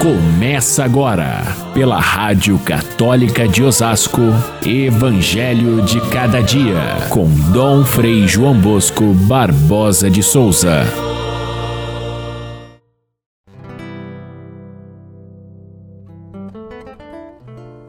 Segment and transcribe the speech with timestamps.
[0.00, 4.20] Começa agora, pela Rádio Católica de Osasco,
[4.64, 10.82] Evangelho de Cada Dia, com Dom Frei João Bosco Barbosa de Souza.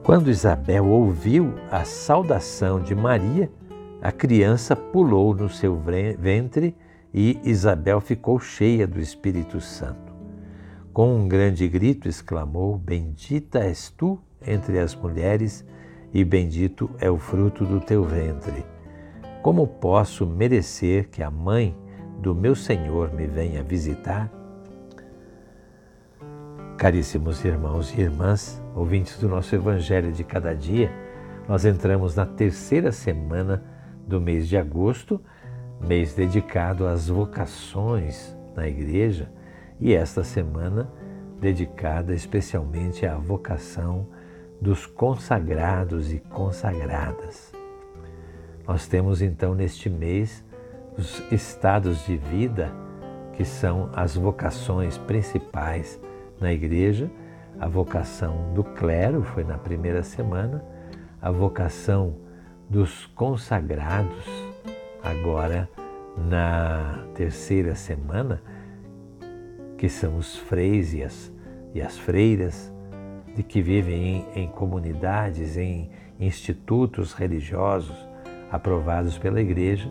[0.02, 3.52] Quando Isabel ouviu a saudação de Maria,
[4.02, 5.78] a criança pulou no seu
[6.18, 6.74] ventre
[7.14, 10.07] e Isabel ficou cheia do Espírito Santo.
[10.98, 15.64] Com um grande grito exclamou: Bendita és tu entre as mulheres,
[16.12, 18.66] e bendito é o fruto do teu ventre.
[19.44, 21.78] Como posso merecer que a mãe
[22.20, 24.28] do meu Senhor me venha visitar?
[26.80, 30.92] Caríssimos irmãos e irmãs, ouvintes do nosso Evangelho de cada dia,
[31.48, 33.64] nós entramos na terceira semana
[34.08, 35.22] do mês de agosto,
[35.80, 39.37] mês dedicado às vocações na igreja
[39.80, 40.92] e esta semana
[41.40, 44.08] dedicada especialmente à vocação
[44.60, 47.54] dos consagrados e consagradas.
[48.68, 50.44] Nós temos então neste mês
[50.98, 52.72] os estados de vida
[53.34, 56.00] que são as vocações principais
[56.42, 57.10] na igreja.
[57.60, 60.64] A vocação do clero foi na primeira semana,
[61.22, 62.16] a vocação
[62.70, 64.26] dos consagrados
[65.04, 65.70] agora
[66.18, 68.42] na terceira semana
[69.78, 71.32] que são os freis e as,
[71.74, 72.74] e as freiras,
[73.36, 77.96] de que vivem em, em comunidades, em institutos religiosos
[78.52, 79.90] aprovados pela Igreja.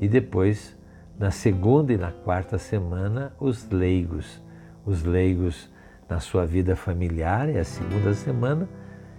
[0.00, 0.76] E depois,
[1.18, 4.40] na segunda e na quarta semana, os leigos.
[4.84, 5.68] Os leigos
[6.08, 8.68] na sua vida familiar, é a segunda semana,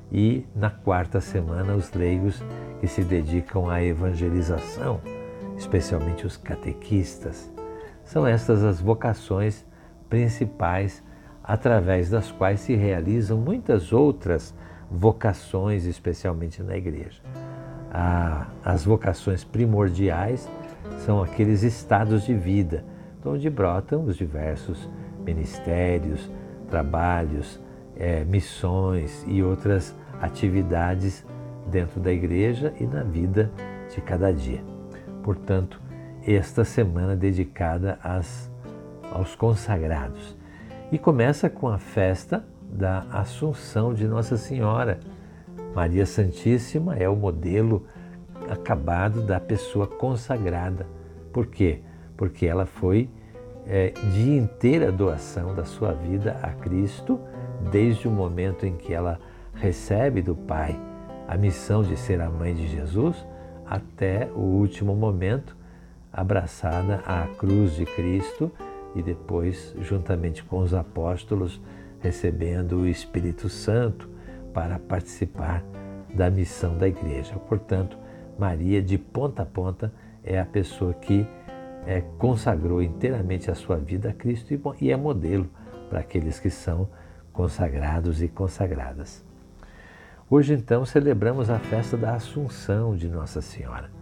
[0.09, 2.41] e na quarta semana, os leigos
[2.79, 5.01] que se dedicam à evangelização,
[5.57, 7.56] especialmente os catequistas.
[8.07, 9.65] São estas as vocações
[10.09, 11.03] principais
[11.43, 14.55] através das quais se realizam muitas outras
[14.89, 17.21] vocações, especialmente na igreja.
[18.63, 20.49] as vocações primordiais
[20.99, 22.85] são aqueles estados de vida,
[23.25, 24.89] onde brotam os diversos
[25.25, 26.31] ministérios,
[26.69, 27.59] trabalhos,
[27.97, 31.25] é, missões e outras atividades
[31.69, 33.51] dentro da igreja e na vida
[33.93, 34.63] de cada dia.
[35.23, 35.81] Portanto,
[36.35, 38.51] esta semana dedicada às,
[39.11, 40.35] aos consagrados.
[40.91, 44.99] E começa com a festa da Assunção de Nossa Senhora.
[45.73, 47.85] Maria Santíssima é o modelo
[48.49, 50.85] acabado da pessoa consagrada.
[51.31, 51.81] Por quê?
[52.15, 53.09] Porque ela foi
[53.65, 57.19] é, de inteira doação da sua vida a Cristo,
[57.71, 59.19] desde o momento em que ela
[59.53, 60.79] recebe do Pai
[61.27, 63.25] a missão de ser a mãe de Jesus,
[63.65, 65.56] até o último momento
[66.17, 68.51] abraçada à cruz de Cristo
[68.95, 71.61] e depois, juntamente com os apóstolos,
[71.99, 74.09] recebendo o Espírito Santo
[74.51, 75.63] para participar
[76.11, 77.35] da missão da igreja.
[77.47, 77.99] Portanto,
[78.39, 81.27] Maria, de ponta a ponta, é a pessoa que
[81.85, 85.47] é, consagrou inteiramente a sua vida a Cristo e é modelo
[85.87, 86.89] para aqueles que são
[87.31, 89.23] consagrados e consagradas.
[90.27, 93.96] Hoje, então, celebramos a festa da Assunção de Nossa Senhora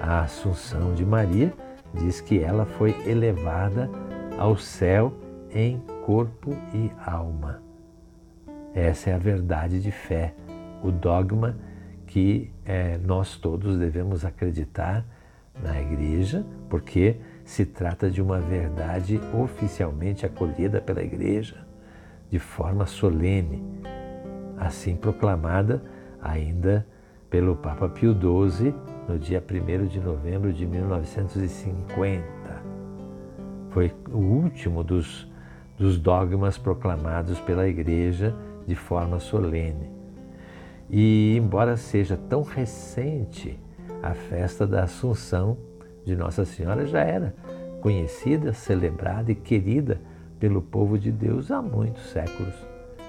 [0.00, 1.52] a Assunção de Maria,
[1.94, 3.90] diz que ela foi elevada
[4.38, 5.12] ao céu
[5.50, 7.62] em corpo e alma.
[8.74, 10.34] Essa é a verdade de fé,
[10.82, 11.56] o dogma
[12.06, 15.04] que é, nós todos devemos acreditar
[15.62, 21.66] na igreja, porque se trata de uma verdade oficialmente acolhida pela igreja
[22.30, 23.62] de forma solene,
[24.58, 25.82] assim proclamada
[26.20, 26.86] ainda
[27.30, 28.74] pelo Papa Pio XII
[29.08, 32.24] no dia 1 de novembro de 1950.
[33.70, 35.30] Foi o último dos,
[35.78, 38.34] dos dogmas proclamados pela Igreja
[38.66, 39.90] de forma solene.
[40.90, 43.58] E, embora seja tão recente,
[44.02, 45.56] a festa da Assunção
[46.04, 47.34] de Nossa Senhora já era
[47.80, 50.00] conhecida, celebrada e querida
[50.38, 52.54] pelo povo de Deus há muitos séculos.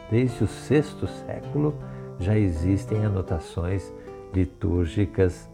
[0.10, 1.75] Desde o sexto século
[2.19, 3.94] já existem anotações
[4.33, 5.50] litúrgicas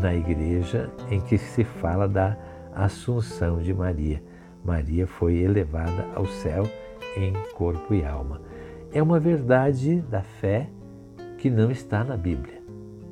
[0.00, 2.36] na igreja em que se fala da
[2.74, 4.22] Assunção de Maria.
[4.64, 6.64] Maria foi elevada ao céu
[7.16, 8.40] em corpo e alma.
[8.92, 10.68] É uma verdade da fé
[11.38, 12.60] que não está na Bíblia.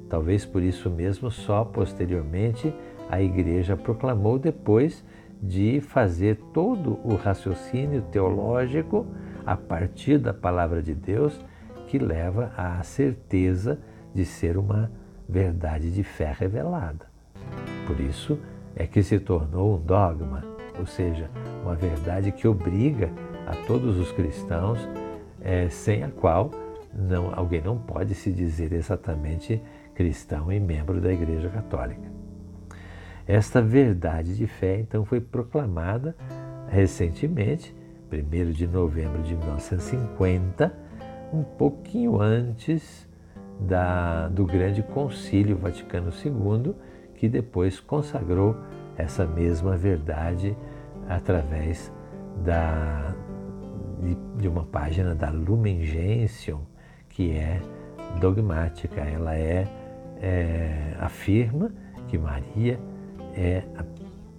[0.08, 2.72] Talvez por isso mesmo, só posteriormente
[3.10, 5.04] a igreja proclamou depois
[5.42, 9.06] de fazer todo o raciocínio teológico
[9.46, 11.44] a partir da palavra de Deus
[11.86, 13.78] que leva à certeza
[14.14, 14.90] de ser uma
[15.28, 17.06] verdade de fé revelada.
[17.86, 18.38] Por isso
[18.74, 20.44] é que se tornou um dogma,
[20.78, 21.28] ou seja,
[21.62, 23.10] uma verdade que obriga
[23.46, 24.78] a todos os cristãos,
[25.40, 26.50] é, sem a qual
[26.94, 29.60] não, alguém não pode se dizer exatamente
[29.94, 32.08] cristão e membro da Igreja Católica.
[33.26, 36.16] Esta verdade de fé, então, foi proclamada
[36.68, 37.74] recentemente,
[38.10, 40.72] 1 de novembro de 1950,
[41.32, 43.07] um pouquinho antes
[43.60, 46.74] da, do grande concílio Vaticano II,
[47.14, 48.56] que depois consagrou
[48.96, 50.56] essa mesma verdade
[51.08, 51.92] através
[52.44, 53.14] da,
[54.00, 56.60] de, de uma página da Lumen Gentium,
[57.08, 57.60] que é
[58.20, 59.00] dogmática.
[59.00, 59.66] Ela é,
[60.20, 61.72] é afirma
[62.06, 62.78] que Maria
[63.34, 63.62] é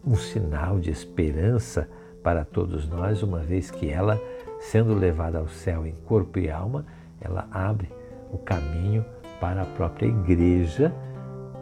[0.05, 1.89] um sinal de esperança
[2.23, 4.19] para todos nós, uma vez que ela,
[4.59, 6.85] sendo levada ao céu em corpo e alma,
[7.21, 7.98] ela abre
[8.31, 9.05] o caminho
[9.39, 10.93] para a própria igreja,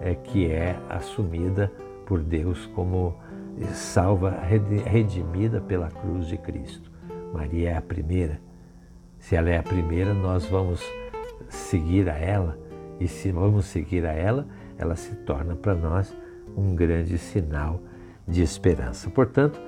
[0.01, 1.71] é, que é assumida
[2.05, 3.15] por Deus como
[3.73, 4.37] salva,
[4.85, 6.91] redimida pela cruz de Cristo.
[7.33, 8.39] Maria é a primeira.
[9.19, 10.81] Se ela é a primeira, nós vamos
[11.49, 12.57] seguir a ela,
[12.99, 14.47] e se vamos seguir a ela,
[14.77, 16.15] ela se torna para nós
[16.55, 17.81] um grande sinal
[18.27, 19.09] de esperança.
[19.09, 19.59] Portanto,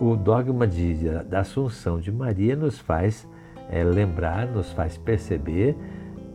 [0.00, 0.94] o dogma de,
[1.24, 3.26] da Assunção de Maria nos faz
[3.70, 5.76] é, lembrar, nos faz perceber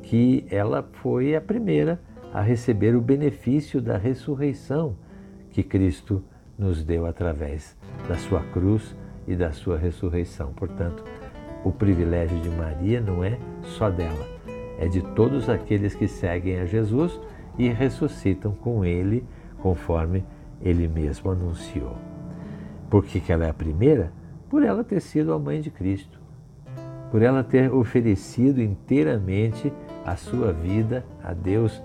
[0.04, 2.00] que ela foi a primeira
[2.34, 4.96] a receber o benefício da ressurreição
[5.52, 6.24] que Cristo
[6.58, 7.78] nos deu através
[8.08, 8.96] da sua cruz
[9.28, 10.52] e da sua ressurreição.
[10.54, 11.04] Portanto,
[11.64, 14.28] o privilégio de Maria não é só dela,
[14.78, 17.20] é de todos aqueles que seguem a Jesus
[17.58, 19.24] e ressuscitam com ele,
[19.62, 20.26] conforme
[20.62, 21.96] ele mesmo anunciou.
[22.90, 24.12] Por que, que ela é a primeira?
[24.50, 26.20] Por ela ter sido a mãe de Cristo,
[27.12, 29.72] por ela ter oferecido inteiramente
[30.06, 31.82] a sua vida a Deus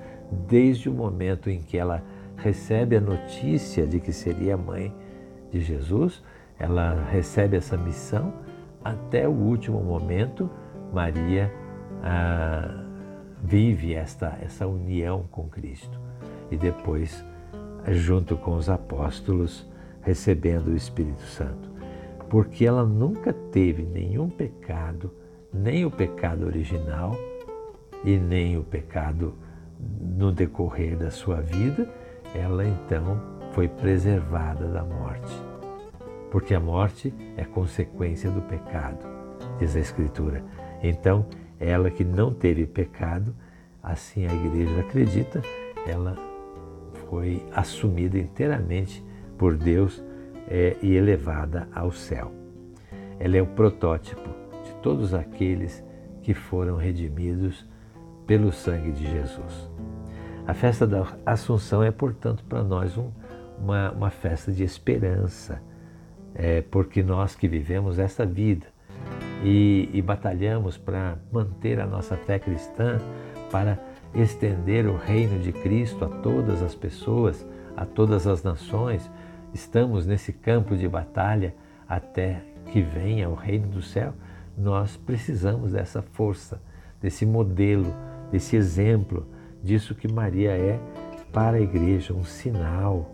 [0.47, 2.03] desde o momento em que ela
[2.37, 4.94] recebe a notícia de que seria mãe
[5.50, 6.23] de Jesus,
[6.59, 8.32] ela recebe essa missão
[8.85, 10.50] até o último momento.
[10.93, 11.53] Maria
[12.03, 12.85] ah,
[13.43, 15.99] vive esta, essa união com Cristo.
[16.50, 17.25] E depois,
[17.88, 19.69] junto com os apóstolos,
[20.00, 21.70] recebendo o Espírito Santo,
[22.31, 25.12] porque ela nunca teve nenhum pecado,
[25.53, 27.15] nem o pecado original
[28.04, 29.34] e nem o pecado
[30.00, 31.88] no decorrer da sua vida,
[32.34, 33.20] ela então
[33.52, 35.32] foi preservada da morte.
[36.30, 38.98] Porque a morte é consequência do pecado,
[39.58, 40.42] diz a Escritura.
[40.82, 41.26] Então,
[41.58, 43.34] ela que não teve pecado,
[43.82, 45.42] assim a igreja acredita,
[45.86, 46.16] ela
[47.08, 49.02] foi assumida inteiramente
[49.38, 50.02] por Deus
[50.48, 52.32] é, e elevada ao céu.
[53.18, 54.28] Ela é o protótipo
[54.64, 55.82] de todos aqueles
[56.22, 57.66] que foram redimidos
[58.28, 59.70] pelo sangue de Jesus.
[60.46, 63.10] A festa da Assunção é, portanto, para nós um,
[63.58, 65.62] uma, uma, festa de esperança,
[66.34, 68.66] é, porque nós que vivemos essa vida
[69.42, 73.00] e, e batalhamos para manter a nossa fé cristã,
[73.50, 73.78] para
[74.14, 79.10] estender o reino de Cristo a todas as pessoas, a todas as nações,
[79.54, 81.54] estamos nesse campo de batalha
[81.88, 84.12] até que venha o reino do céu,
[84.56, 86.60] nós precisamos dessa força,
[87.00, 87.94] desse modelo
[88.30, 89.26] desse exemplo
[89.62, 90.80] disso que Maria é
[91.32, 93.10] para a igreja, um sinal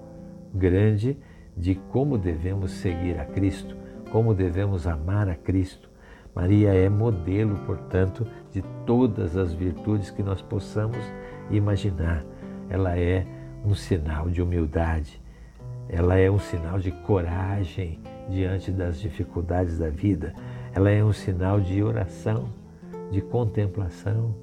[0.55, 1.19] grande
[1.57, 3.77] de como devemos seguir a Cristo,
[4.11, 5.91] como devemos amar a Cristo.
[6.35, 10.99] Maria é modelo, portanto, de todas as virtudes que nós possamos
[11.51, 12.25] imaginar.
[12.69, 13.27] Ela é
[13.65, 15.23] um sinal de humildade,
[15.89, 20.35] ela é um sinal de coragem diante das dificuldades da vida,
[20.75, 22.49] ela é um sinal de oração,
[23.11, 24.35] de contemplação,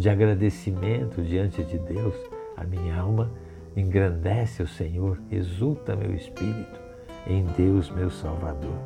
[0.00, 2.14] de agradecimento diante de Deus,
[2.56, 3.30] a minha alma
[3.76, 6.80] engrandece o Senhor, exulta meu espírito
[7.26, 8.78] em Deus, meu Salvador.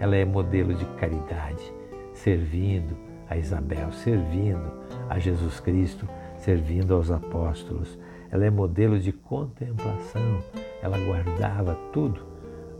[0.00, 1.72] Ela é modelo de caridade,
[2.12, 2.96] servindo
[3.30, 4.72] a Isabel, servindo
[5.08, 7.96] a Jesus Cristo, servindo aos apóstolos.
[8.28, 10.42] Ela é modelo de contemplação,
[10.82, 12.26] ela guardava tudo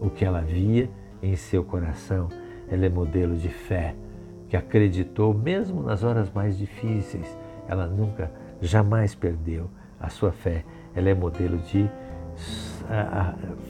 [0.00, 0.90] o que ela via
[1.22, 2.28] em seu coração.
[2.68, 3.94] Ela é modelo de fé,
[4.48, 8.30] que acreditou mesmo nas horas mais difíceis ela nunca,
[8.60, 9.70] jamais perdeu
[10.00, 10.64] a sua fé.
[10.94, 11.88] Ela é modelo de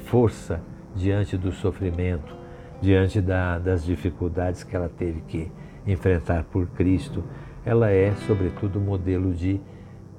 [0.04, 0.60] força
[0.94, 2.34] diante do sofrimento,
[2.80, 5.50] diante da, das dificuldades que ela teve que
[5.86, 7.24] enfrentar por Cristo.
[7.64, 9.60] Ela é, sobretudo, modelo de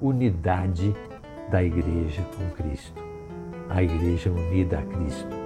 [0.00, 0.94] unidade
[1.50, 3.00] da igreja com Cristo,
[3.68, 5.36] a igreja unida a Cristo.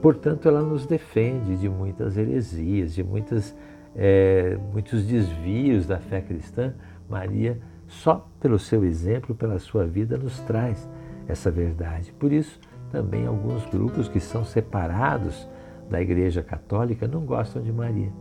[0.00, 3.56] Portanto, ela nos defende de muitas heresias, de muitas,
[3.94, 6.72] é, muitos desvios da fé cristã,
[7.10, 10.88] Maria, só pelo seu exemplo, pela sua vida, nos traz
[11.26, 12.12] essa verdade.
[12.12, 12.58] Por isso,
[12.90, 15.48] também alguns grupos que são separados
[15.88, 18.12] da Igreja Católica não gostam de Maria.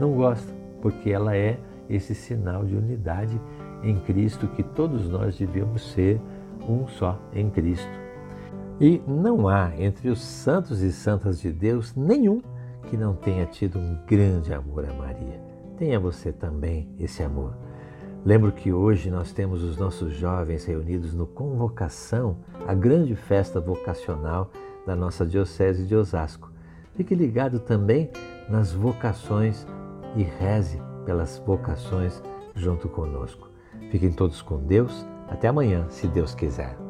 [0.00, 0.52] não gosta,
[0.82, 3.40] porque ela é esse sinal de unidade
[3.82, 6.20] em Cristo que todos nós devemos ser
[6.68, 7.88] um só em Cristo.
[8.80, 12.42] E não há entre os santos e santas de Deus nenhum
[12.90, 15.40] que não tenha tido um grande amor a Maria.
[15.76, 17.56] Tenha você também esse amor.
[18.26, 24.50] Lembro que hoje nós temos os nossos jovens reunidos no Convocação, a grande festa vocacional
[24.84, 26.50] da nossa Diocese de Osasco.
[26.96, 28.10] Fique ligado também
[28.48, 29.64] nas vocações
[30.16, 32.20] e reze pelas vocações
[32.56, 33.48] junto conosco.
[33.92, 35.06] Fiquem todos com Deus.
[35.28, 36.85] Até amanhã, se Deus quiser.